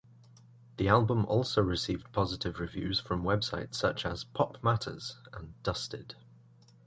The 0.77 0.87
album 0.87 1.25
also 1.27 1.61
received 1.61 2.11
positive 2.11 2.59
reviews 2.59 2.99
from 2.99 3.21
websites 3.23 3.75
such 3.75 4.03
as 4.03 4.23
"PopMatters" 4.25 5.17
and 5.31 5.53
"Dusted". 5.61 6.15